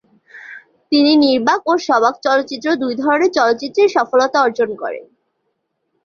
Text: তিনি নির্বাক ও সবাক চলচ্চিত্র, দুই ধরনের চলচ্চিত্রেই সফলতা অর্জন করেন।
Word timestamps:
তিনি 0.91 1.11
নির্বাক 1.17 1.61
ও 1.67 1.73
সবাক 1.87 2.15
চলচ্চিত্র, 2.23 2.67
দুই 2.75 2.93
ধরনের 2.95 3.31
চলচ্চিত্রেই 3.31 3.89
সফলতা 3.89 4.37
অর্জন 4.41 4.69
করেন। 4.75 5.05